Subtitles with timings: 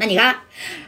[0.00, 0.40] 那你看，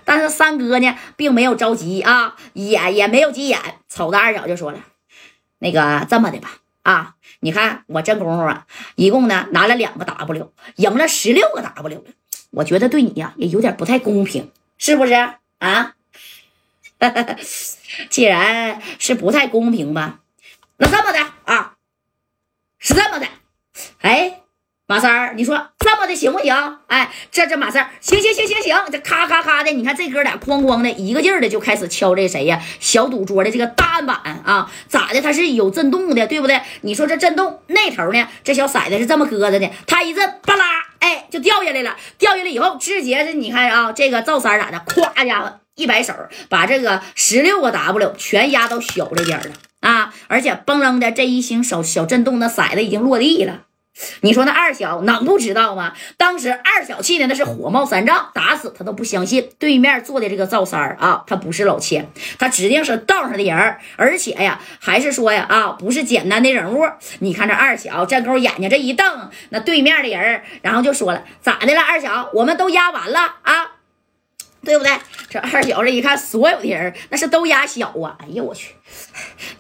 [0.04, 4.78] 但是三哥呢，并没有着急啊，也也没有急眼，瞅着二小就说了
[5.58, 12.10] ：“那个这么的吧，啊，你看我这功夫啊，一共呢拿了两个 W，赢了十六个 W 了。
[12.50, 15.12] 我觉得对你呀，也有点不太公平，是不是
[15.58, 15.94] 啊？
[18.08, 20.20] 既然是不太公平吧，
[20.76, 21.74] 那这么的啊，
[22.78, 23.26] 是这么的，
[24.02, 24.36] 哎。”
[24.90, 25.70] 马三儿，你说
[26.00, 26.78] 么的行不行？
[26.86, 32.60] 哎，这这马三，行行行行行，这咔咔咔的，你看这哥俩哐哐的一个劲儿的就开始敲这谁呀？
[32.80, 35.20] 小赌桌的这个大案板啊，咋的？
[35.20, 36.60] 它是有震动的，对不对？
[36.80, 38.26] 你说这震动那头呢？
[38.42, 40.64] 这小骰子是这么搁着的，它一震，巴拉，
[41.00, 41.94] 哎，就掉下来了。
[42.18, 44.82] 掉下来以后，直接的，你看啊，这个赵三咋的？
[44.86, 46.14] 咵家伙一摆手，
[46.48, 50.12] 把这个十六个 W 全压到小这边了啊！
[50.28, 53.62] 而且嘣楞的这一星小小震动，那骰子已经落地了。
[54.20, 55.92] 你说那二小能不知道吗？
[56.16, 66.88] 当时二小气的那是火冒三丈，打死他都不相信对面坐的这个赵三儿啊，他不是老千，他指定是道上的人而且呀，还是说呀啊，不是简单的人物。
[67.20, 72.30] 你看这二小这勾眼睛这一瞪，那对面的人然后就说了：“咋的了，二小？
[72.34, 73.72] 我们都压完了啊，
[74.64, 74.92] 对不对？”
[75.28, 78.16] 这二小这一看，所有的人那是都压小啊！
[78.18, 78.74] 哎呀，我去！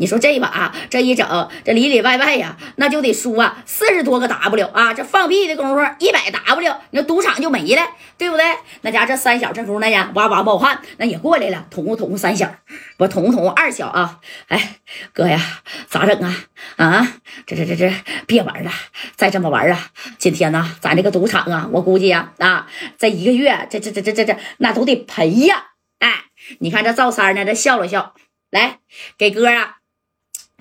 [0.00, 4.94] 你说这把这一整，这里里外外呀，那就得输啊四十多个 W 啊！
[4.94, 7.82] 这放屁的功夫，一百 W，那赌场就没了，
[8.16, 8.46] 对不对？
[8.80, 12.50] 那家这三小这功夫呢，哇哇冒汗，那也过来了，捅咕捅咕三小，
[12.96, 14.20] 不捅咕捅咕二小啊！
[14.48, 14.76] 哎，
[15.12, 15.38] 哥呀，
[15.86, 16.34] 咋整啊？
[16.76, 17.08] 啊，
[17.46, 17.92] 这这这这，
[18.26, 18.70] 别玩了，
[19.16, 19.90] 再这么玩啊！
[20.16, 22.66] 今天呢，咱这个赌场啊，我估计呀，啊，
[22.98, 25.72] 这一个月，这这这这这这，那都得赔呀！
[25.98, 26.24] 哎，
[26.60, 28.14] 你看这赵三呢，这笑了笑。
[28.50, 28.78] 来，
[29.16, 29.76] 给哥啊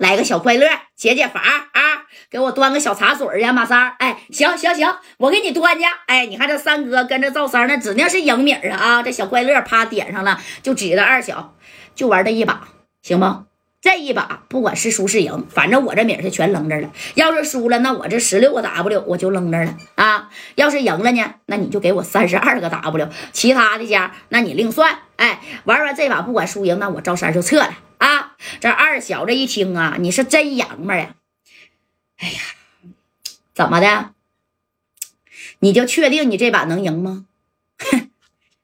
[0.00, 2.06] 来个小快乐，解解乏啊！
[2.30, 3.96] 给我端个小茶水呀，马三儿。
[3.98, 5.84] 哎，行行行，我给你端去。
[6.06, 9.02] 哎，你看这三哥跟着赵三那指定是赢米啊！
[9.02, 11.54] 这小快乐啪点上了，就指着二小，
[11.94, 12.68] 就玩这一把，
[13.02, 13.44] 行不？
[13.82, 16.90] 这一把不管是输是赢，反正我这米是全扔这了。
[17.14, 20.30] 要是输了，那我这十六个 W 我就扔这了啊！
[20.54, 25.00] 要是赢了呢，那你就给我三十二个 W，其他的家那你另算。
[25.16, 27.74] 哎，玩完这把不管输赢，那我赵三就撤了！
[28.60, 31.14] 这二小子一听啊，你是真爷们呀！
[32.18, 32.40] 哎呀，
[33.54, 34.10] 怎么的？
[35.60, 37.26] 你就确定你这把能赢吗？
[37.78, 38.10] 哼，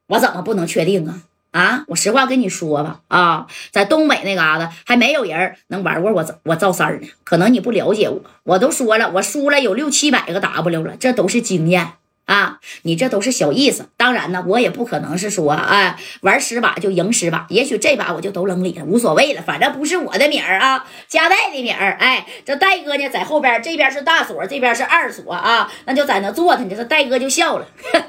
[0.07, 1.23] 我怎么不能确定啊？
[1.53, 7.09] 啊，我实话跟你说吧，啊，在东北那嘎达还没有人能玩过我我赵三呢。
[7.25, 11.93] 可能你不了解我，我都说了，我输了有六七百个 W 了，这都是经验
[12.27, 12.61] 啊。
[12.83, 13.89] 你这都是小意思。
[13.97, 17.47] 当然呢，我也不可能是说，哎，玩十把就赢十把。
[17.49, 21.97] 也许这把我就都扔里了，无所谓了，反正不是我的米儿啊，加代的米儿。
[21.99, 26.75] 哎，这戴哥呢，在后边，这边是大锁，这边是二锁啊，那就在那坐着呢。
[26.77, 27.67] 这戴哥就笑了。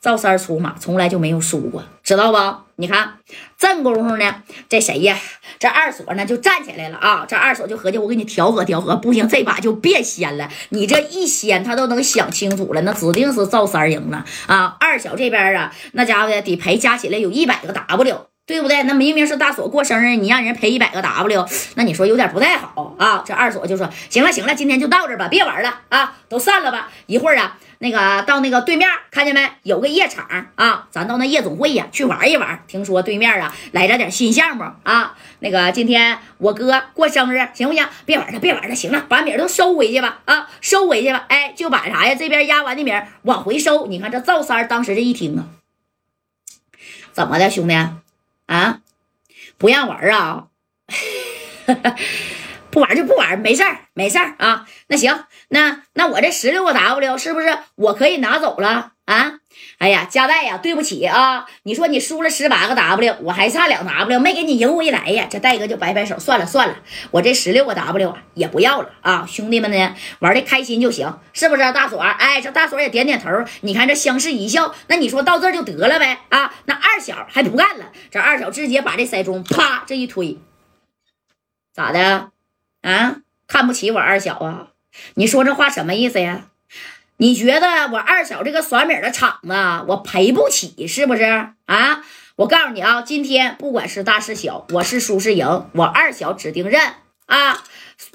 [0.00, 2.38] 赵三出马从来就没有输过，知道不？
[2.76, 3.18] 你看
[3.58, 5.18] 正功夫呢，这谁呀？
[5.58, 7.26] 这二锁呢就站起来了啊！
[7.28, 10.48] 这二锁就合计，我给你调和调和，不行，这把就别掀了。
[10.70, 14.74] 你这一掀，他都能想清楚了，那指定是赵三赢了啊！
[14.80, 18.82] 二小这边啊，那家伙得赔加起来有一百个 W，对不对？
[18.82, 21.46] 那明明是大锁过生日，你让人赔一百个 W，
[21.76, 23.22] 那你说有点不太好啊！
[23.24, 26.90] 这二锁就说：行了行了，今天就到这吧，别玩了啊，都散了吧。
[27.06, 27.56] 一会儿啊。
[27.78, 29.48] 那个到那个对面看见没？
[29.62, 32.60] 有个夜场啊，咱到那夜总会呀去玩一玩。
[32.66, 35.16] 听说对面啊来着点新项目啊。
[35.38, 37.86] 那个今天我哥过生日，行不行？
[38.04, 41.24] 别玩了，别玩了，行了，把米都收回去吧啊，收回去吧。
[41.28, 42.16] 哎，就把啥呀？
[42.16, 43.86] 这边压完的米往回收。
[43.86, 45.46] 你看这赵三当时这一听啊，
[47.12, 47.74] 怎么的，兄弟
[48.50, 48.80] 啊？
[49.58, 50.48] 不让玩啊？
[52.70, 54.66] 不玩就不玩，没事儿，没事儿啊。
[54.88, 59.40] 那行，那那我这十六个 W 是不是我可以拿走了啊？
[59.78, 61.46] 哎呀，加代呀，对不起啊。
[61.64, 65.26] 你说你输了十八个 W，我还差两 W 没给你赢回来呀。
[65.28, 66.76] 这戴哥就摆摆手，算了算了，
[67.10, 69.26] 我这十六个 W 啊也不要了啊。
[69.26, 72.00] 兄弟们呢，玩的开心就行，是不是大锁？
[72.00, 73.30] 哎，这大锁也点点头。
[73.62, 76.54] 你看这相视一笑，那你说到这就得了呗啊？
[76.66, 80.38] 那二小还不干了，这二小直接把这骰盅啪这一推，
[81.74, 82.30] 咋的？
[82.82, 83.16] 啊，
[83.48, 84.68] 看不起我二小啊？
[85.14, 86.46] 你说这话什么意思呀？
[87.20, 89.52] 你觉得我二小这个甩米的场子
[89.88, 91.22] 我赔不起是不是
[91.66, 92.02] 啊？
[92.36, 96.80] 我告诉你啊，今天不管是大是小，我是输是赢，我二小指定认
[97.26, 97.62] 啊！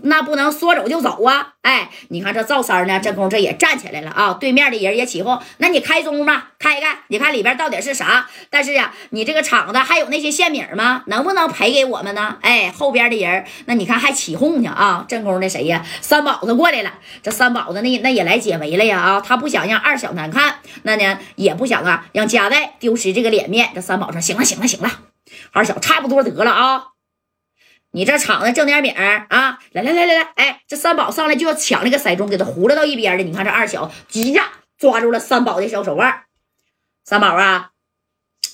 [0.04, 1.54] 那不能说走就走啊！
[1.62, 4.34] 哎，你看这赵三呢，这功夫这也站起来了啊！
[4.40, 6.52] 对面的人也起哄，那你开中吧？
[6.60, 8.28] 开开，你看里边到底是啥？
[8.50, 11.04] 但是呀，你这个厂子还有那些线米吗？
[11.08, 12.38] 能不能赔给我们呢？
[12.42, 15.06] 哎，后边的人，那你看还起哄呢啊！
[15.08, 16.92] 正宫那谁呀，三宝子过来了，
[17.24, 19.22] 这三宝子那那也来解围了呀啊！
[19.22, 23.70] 他不想让二小难看，那呢也不想啊让家代丢失这个脸面。
[23.74, 24.90] 这三宝说：行了行了行了，
[25.52, 26.95] 二小差不多得了啊！
[27.96, 29.58] 你这厂子挣点米儿啊！
[29.72, 33.24] 来来来来来，哎，这三宝上来就要抢那个骰盅，给他糊了到一边的。
[33.24, 36.24] 你看这二小一下抓住了三宝的小手腕。
[37.06, 37.72] 三宝啊，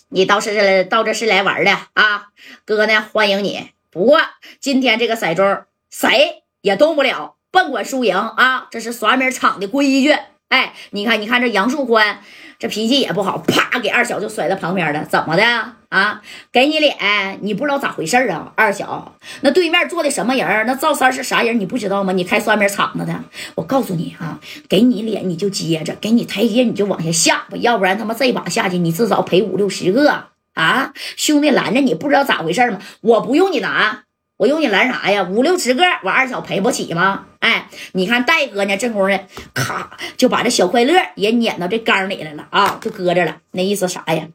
[0.10, 2.28] 你倒是到这是来玩的啊！
[2.66, 3.72] 哥呢欢迎你。
[3.90, 4.20] 不过
[4.60, 10.16] 今天这个骰盅谁也动不了，甭管输赢啊，这是耍米场的规矩。
[10.51, 12.19] 哎，你看，你看这杨树宽，
[12.59, 15.06] 这脾气也不好，啪给二小就甩在旁边了。
[15.06, 15.44] 怎么的
[15.88, 16.21] 啊？
[16.51, 18.51] 给你脸，你不知道咋回事啊？
[18.57, 20.65] 二小，那对面坐的什么人？
[20.68, 21.57] 那赵三是啥人？
[21.57, 22.12] 你不知道吗？
[22.12, 23.24] 你开酸面厂子的，
[23.56, 30.92] 我告诉你啊，给你脸你就接着，给你台阶你就往下下吧，要不然他妈这把下去，你至少赔五六十个啊！
[31.15, 32.81] 兄弟拦着你，不知道咋回事吗？
[33.00, 34.03] 我不用你拦。
[34.42, 35.22] 我用你拦啥呀？
[35.22, 37.28] 五六十个，我二小赔不起吗？
[37.42, 39.20] 哎，你看戴哥呢，正宫呢，
[39.54, 43.38] 咔就把这小快乐也撵到这缸里来了啊，就搁这了。
[43.52, 44.28] 那意思啥呀？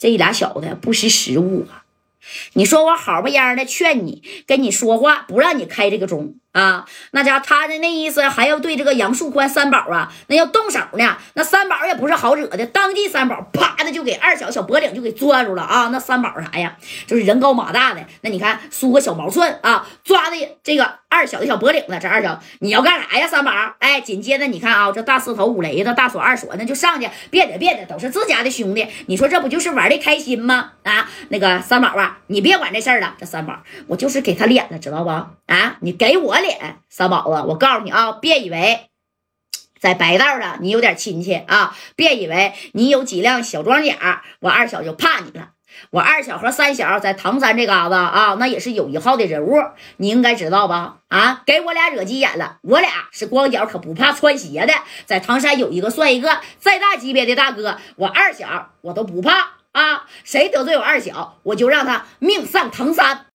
[0.00, 1.84] 这俩小子不识时务啊！
[2.54, 6.34] 你说我好不样的劝你，跟你说话，不让你开这个钟。
[6.52, 11.16] 啊，那家他的那意思还要对这个杨树宽三宝啊，那要动手呢。
[11.32, 15.88] 那三宝也不是好惹的，当即三宝啪的就给二小小脖领就给攥住了啊。
[15.90, 16.76] 那三宝啥呀？
[17.06, 18.04] 就是人高马大的。
[18.20, 21.98] 那你看梳个小毛寸啊，抓的这个二小的小脖领子。
[22.02, 23.26] 这二小你要干啥呀？
[23.26, 28.86] 三宝，哎，紧接着你看啊，这大四头五雷子大锁二锁那就上去，别的别的都是自家的兄弟。
[29.06, 30.72] 你说这不就是玩的开心吗？
[30.82, 33.14] 啊，那个三宝啊，你别管这事儿了。
[33.18, 35.08] 这三宝，我就是给他脸了，知道不？
[35.10, 36.41] 啊，你给我。
[36.42, 38.90] 脸三宝子，我告诉你啊，别以为
[39.80, 45.50] 在白道上你有点亲戚啊，别以为你有几辆小装甲，我二小就怕你了。
[45.88, 49.56] 我二小和三小在唐山这嘎子啊，那也是有一号的人物，
[49.96, 50.98] 你应该知道吧？
[51.08, 54.74] 啊，给我俩惹急眼了，我俩是光脚可不怕穿鞋的，
[55.06, 63.26] 在唐山有一个算一个，再大级别的大哥，我二小我都不怕啊，谁得罪我二小，我就让他命丧唐山。